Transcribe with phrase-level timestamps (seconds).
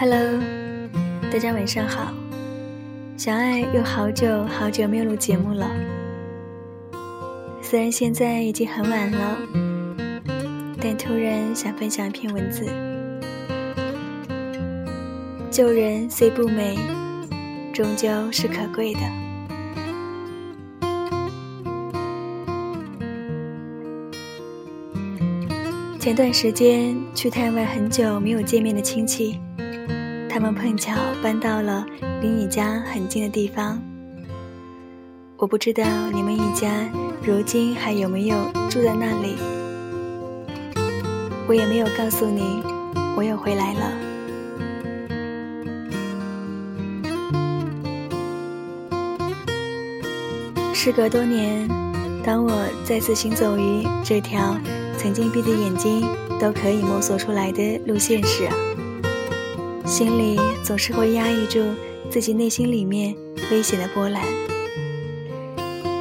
[0.00, 0.40] Hello，
[1.28, 2.14] 大家晚上好。
[3.16, 5.68] 小爱又好久好久没有录节目了，
[7.60, 9.36] 虽然现在已经很晚了，
[10.80, 12.64] 但突然想分享一篇文字。
[15.50, 16.78] 旧人虽不美，
[17.74, 19.00] 终究是可贵的。
[25.98, 29.40] 前段时间去探望很久没有见面的亲戚。
[30.38, 31.84] 他们碰巧搬到了
[32.20, 33.82] 离你家很近的地方。
[35.36, 36.88] 我不知道你们一家
[37.24, 38.36] 如今还有没有
[38.70, 39.34] 住在那里。
[41.48, 42.62] 我也没有告诉你，
[43.16, 43.92] 我又回来了。
[50.72, 51.68] 时隔多年，
[52.22, 52.52] 当我
[52.84, 54.56] 再次行走于这条
[54.96, 56.06] 曾经闭着眼睛
[56.38, 58.48] 都可以摸索出来的路线时，
[59.88, 61.64] 心里总是会压抑住
[62.10, 63.16] 自己内心里面
[63.50, 64.22] 危险的波澜，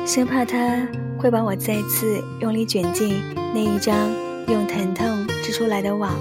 [0.06, 0.86] 生怕他
[1.18, 3.18] 会把我再次用力卷进
[3.56, 3.96] 那一张
[4.50, 6.14] 用疼痛织出来的网。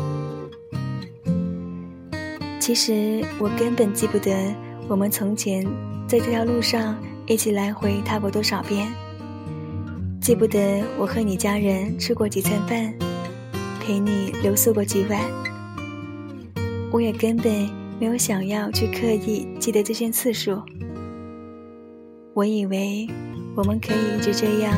[2.60, 4.32] 其实我根本记不得
[4.86, 5.66] 我们从前
[6.06, 8.86] 在这条路上一起来回踏过多少遍，
[10.20, 12.94] 记不得我和你家人吃过几餐饭，
[13.80, 15.45] 陪你留宿过几晚。
[16.96, 17.52] 我也根本
[18.00, 20.62] 没有想要去刻意记得这些次数。
[22.32, 23.06] 我以为
[23.54, 24.72] 我们可以一直这样，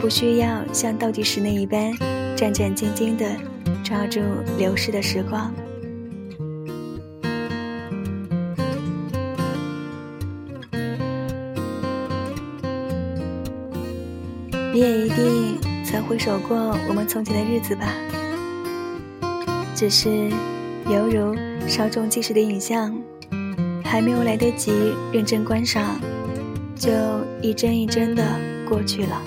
[0.00, 1.92] 不需要像倒计时那一般
[2.34, 3.24] 战战兢兢地
[3.84, 4.20] 抓住
[4.58, 5.54] 流逝的时光。
[14.72, 17.94] 你也一定曾回首过我们从前的日子吧？
[19.72, 20.28] 只是。
[20.86, 21.34] 犹如
[21.66, 22.94] 稍纵即逝的影像，
[23.82, 24.72] 还没有来得及
[25.12, 25.98] 认真观赏，
[26.76, 26.90] 就
[27.42, 28.22] 一帧一帧的
[28.68, 29.22] 过去了。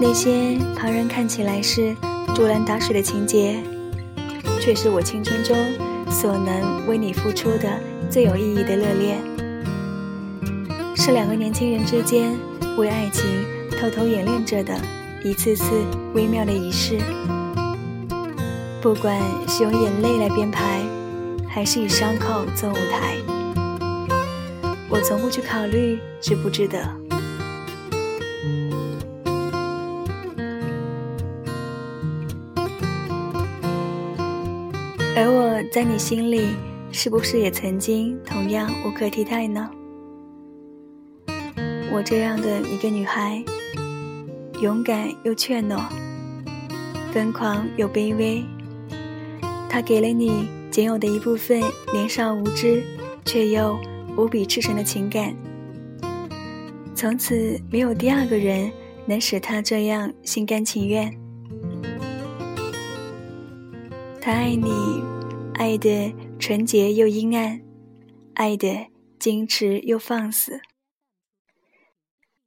[0.00, 1.96] 那些旁人看起来是
[2.34, 3.56] 竹篮打水的情节，
[4.60, 5.56] 却是我青春中
[6.10, 9.18] 所能为你付出的最有意义的热恋，
[10.94, 12.36] 是两个年轻人之间
[12.76, 13.24] 为爱情
[13.80, 14.74] 偷偷演练着的
[15.24, 15.64] 一次次
[16.14, 16.98] 微妙的仪式。
[18.86, 20.80] 不管是用眼泪来编排，
[21.48, 23.16] 还是以伤口做舞台，
[24.88, 26.78] 我从不去考虑值不值得。
[35.16, 36.50] 而我在你心里，
[36.92, 39.68] 是不是也曾经同样无可替代呢？
[41.90, 43.42] 我这样的一个女孩，
[44.62, 45.80] 勇敢又怯懦，
[47.12, 48.44] 疯狂又卑微。
[49.68, 51.60] 他给了你仅有的一部分
[51.92, 52.82] 年少无知，
[53.24, 53.78] 却又
[54.16, 55.36] 无比赤诚的情感。
[56.94, 58.72] 从此没有第二个人
[59.06, 61.12] 能使他这样心甘情愿。
[64.20, 64.70] 他爱你，
[65.54, 67.60] 爱的纯洁又阴暗，
[68.34, 68.86] 爱的
[69.20, 70.60] 矜持又放肆。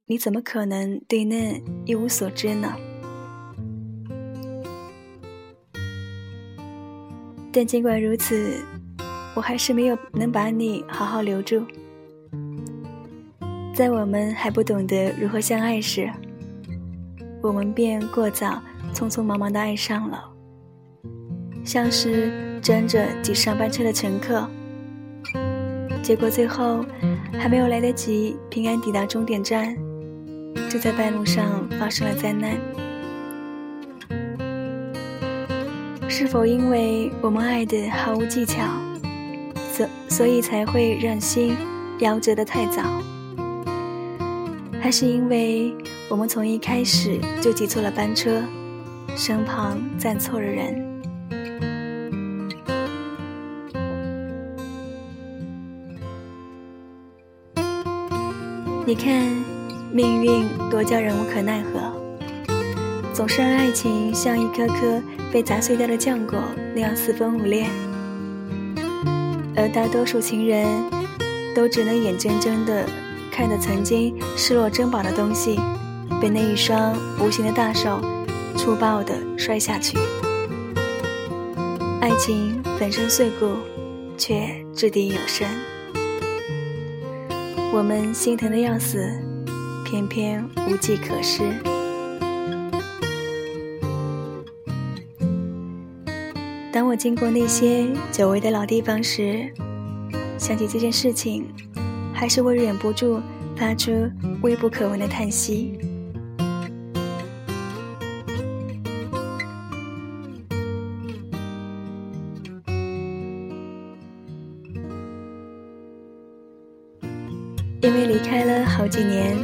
[0.06, 2.76] 你怎么可能对那一无所知呢？
[7.52, 8.56] 但尽管如此，
[9.34, 11.64] 我还是没有能把你好好留住。
[13.74, 16.10] 在我们还不懂得如何相爱时，
[17.42, 18.62] 我们便过早、
[18.92, 20.22] 匆匆忙忙的爱上了，
[21.64, 24.48] 像是争着挤上班车的乘客。
[26.02, 26.84] 结果最后
[27.38, 29.76] 还没有来得及平安抵达终点站，
[30.68, 32.56] 就在半路上发生了灾难。
[36.20, 38.62] 是否因为我们爱的毫无技巧，
[39.72, 41.56] 所所以才会让心
[41.98, 42.82] 夭折的太早？
[44.82, 45.74] 还是因为
[46.10, 48.42] 我们从一开始就挤错了班车，
[49.16, 50.86] 身旁站错了人？
[58.84, 59.26] 你看，
[59.90, 61.89] 命运多叫人无可奈何。
[63.20, 66.38] 总是让爱情像一颗颗被砸碎掉的浆果
[66.74, 67.66] 那样四分五裂，
[69.54, 70.66] 而大多数情人
[71.54, 72.86] 都只能眼睁睁地
[73.30, 75.60] 看着曾经视若珍宝的东西，
[76.18, 78.00] 被那一双无形的大手
[78.56, 79.98] 粗暴地摔下去。
[82.00, 83.54] 爱情粉身碎骨，
[84.16, 85.46] 却掷地有声。
[87.70, 89.06] 我们心疼的要死，
[89.84, 91.42] 偏偏无计可施。
[96.72, 99.52] 当我经过那些久违的老地方时，
[100.38, 101.44] 想起这件事情，
[102.14, 103.20] 还是会忍不住
[103.56, 103.90] 发出
[104.42, 105.78] 微不可闻的叹息。
[117.82, 119.36] 因为离开了好几年，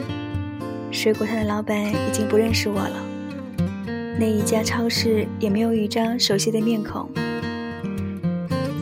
[0.93, 3.16] 水果摊的老板已经不认识我了。
[4.19, 7.09] 那一家超市也没有一张熟悉的面孔。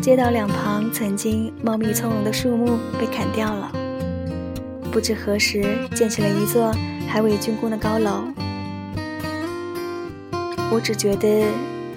[0.01, 3.73] 街道两旁曾经茂密葱茏的树木被砍掉了，
[4.93, 5.65] 不知何时
[5.95, 6.73] 建起了一座
[7.09, 8.25] 还未竣工的高楼。
[10.71, 11.47] 我只觉得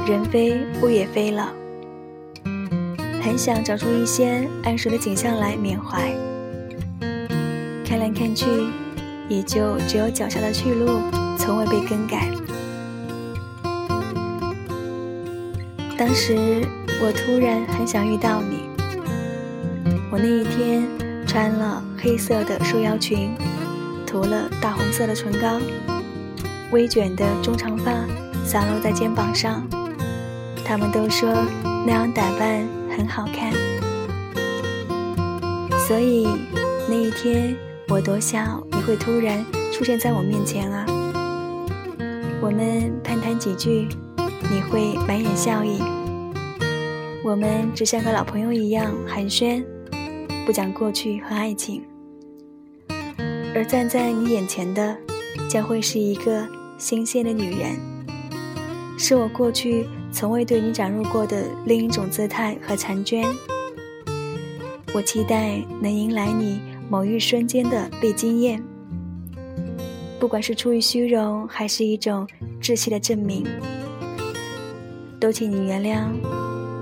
[0.07, 1.51] 人飞屋也飞了，
[3.21, 6.11] 很想找出一些安熟的景象来缅怀。
[7.85, 8.45] 看来看去，
[9.29, 11.01] 也就只有脚下的去路
[11.37, 12.31] 从未被更改。
[15.97, 16.61] 当时
[17.01, 18.69] 我突然很想遇到你。
[20.11, 20.87] 我那一天
[21.25, 23.35] 穿了黑色的束腰裙，
[24.05, 25.59] 涂了大红色的唇膏，
[26.71, 27.91] 微卷的中长发
[28.45, 29.67] 散落在肩膀上。
[30.63, 31.33] 他们都说
[31.85, 33.51] 那样打扮很好看，
[35.87, 36.27] 所以
[36.87, 37.55] 那一天
[37.87, 39.43] 我多想你会突然
[39.73, 40.85] 出现在我面前啊！
[42.39, 43.87] 我们攀谈几句。
[44.43, 45.79] 你会满眼笑意，
[47.23, 49.63] 我们只像个老朋友一样寒暄，
[50.45, 51.83] 不讲过去和爱情。
[53.55, 54.95] 而站在你眼前的，
[55.49, 56.47] 将会是一个
[56.77, 57.75] 新鲜的女人，
[58.97, 63.25] 是我过去从未对你展露过的另一种姿态和婵娟。
[64.93, 68.63] 我期待能迎来你某一瞬间的被惊艳，
[70.19, 72.27] 不管是出于虚荣，还是一种
[72.61, 73.45] 稚气的证明。
[75.19, 76.11] 都请你原谅，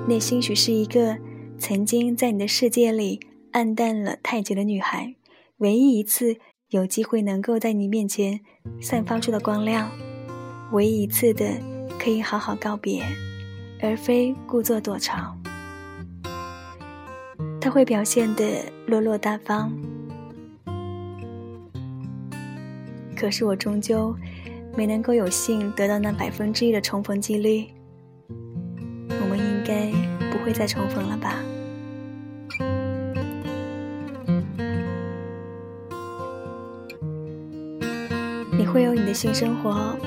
[0.08, 1.18] 那兴许是一个
[1.58, 3.20] 曾经在你的世界里
[3.52, 5.16] 暗淡了太久的女孩，
[5.58, 6.36] 唯一一次
[6.70, 8.42] 有机会能够在你面前
[8.82, 9.90] 散发出的光亮，
[10.74, 11.46] 唯一一次的
[11.98, 13.02] 可以好好告别，
[13.82, 15.42] 而非故作躲藏。
[17.62, 19.72] 他会表现得落落大方，
[23.16, 24.14] 可是我终究
[24.76, 27.66] 没能够有幸得到那百分之一的重逢几率。
[29.66, 29.92] 该
[30.32, 31.40] 不会再重逢了吧？
[38.58, 39.98] 你会有你的新生活，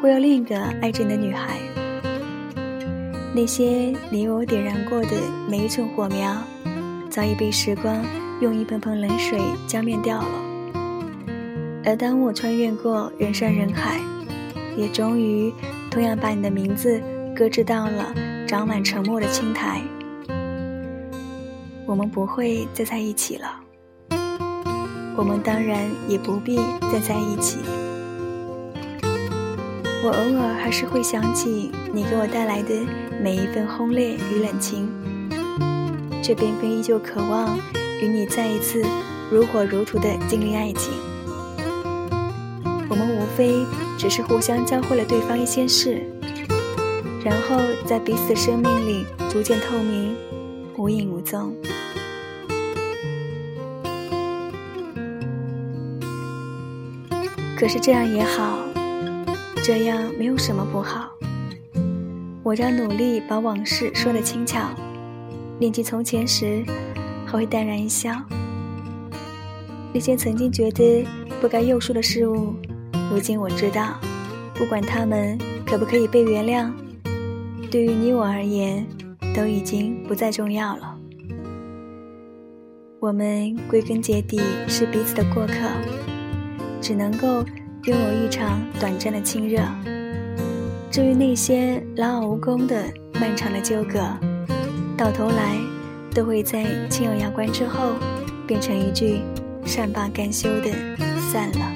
[0.00, 1.58] 会有另一个爱着你的女孩。
[3.34, 5.10] 那些你我点燃过的
[5.50, 6.34] 每一寸火苗，
[7.10, 8.02] 早已被时光
[8.40, 10.28] 用一盆盆冷水浇灭掉了。
[11.84, 14.00] 而当我穿越过人山人海，
[14.76, 15.52] 也终于
[15.90, 17.02] 同样把你的名字
[17.36, 18.14] 搁置到了。
[18.46, 19.80] 长满沉默的青苔，
[21.86, 23.60] 我们不会再在一起了。
[25.16, 26.56] 我们当然也不必
[26.92, 27.58] 再在一起。
[30.04, 32.74] 我偶尔还是会想起你给我带来的
[33.22, 34.88] 每一份轰烈与冷清，
[36.22, 37.56] 却偏偏依旧渴望
[38.02, 38.84] 与你再一次
[39.30, 40.92] 如火如荼的经历爱情。
[42.90, 43.64] 我们无非
[43.96, 46.02] 只是互相教会了对方一些事。
[47.24, 50.14] 然后在彼此的生命里逐渐透明，
[50.76, 51.56] 无影无踪。
[57.56, 58.58] 可是这样也好，
[59.62, 61.10] 这样没有什么不好。
[62.42, 64.68] 我将努力把往事说得轻巧，
[65.58, 66.62] 念及从前时，
[67.24, 68.14] 还会淡然一笑。
[69.94, 71.06] 那些曾经觉得
[71.40, 72.54] 不该又说的事物，
[73.10, 73.98] 如今我知道，
[74.52, 76.70] 不管他们可不可以被原谅。
[77.74, 78.86] 对于你我而言，
[79.34, 80.96] 都已经不再重要了。
[83.00, 85.54] 我们归根结底是彼此的过客，
[86.80, 87.44] 只能够
[87.82, 89.60] 拥有一场短暂的亲热。
[90.88, 93.98] 至于那些劳而无功的漫长的纠葛，
[94.96, 95.58] 到头来
[96.14, 97.94] 都会在亲友牙关之后，
[98.46, 99.18] 变成一句
[99.64, 100.70] 善罢甘休的
[101.32, 101.72] 散了。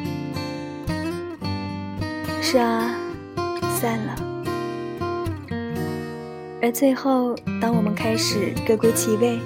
[2.41, 2.89] 是啊，
[3.81, 4.28] 散了。
[6.61, 9.39] 而最后，当我们开始各归其位，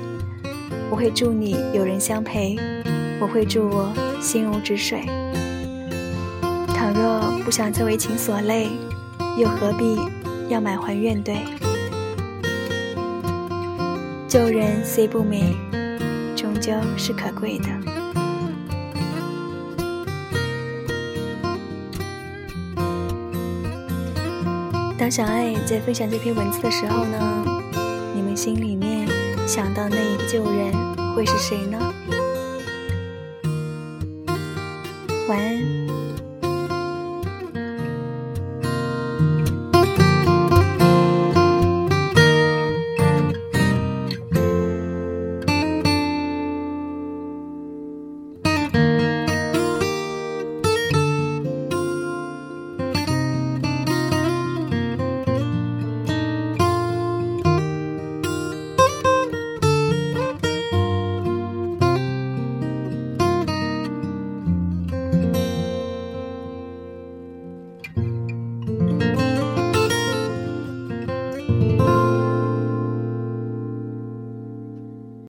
[0.91, 2.57] 我会祝你有人相陪，
[3.21, 5.03] 我会祝我心如止水。
[6.69, 8.71] 倘若不想再为情所累，
[9.37, 9.99] 又何必
[10.49, 11.37] 要满怀怨怼？
[14.27, 15.55] 旧人虽不美，
[16.35, 18.02] 终究是可贵的。
[25.03, 27.45] 当小爱在分享这篇文字的时候呢，
[28.15, 29.05] 你们心里面
[29.49, 30.73] 想到那一个旧人
[31.13, 31.93] 会是谁呢？
[35.29, 35.92] 晚安。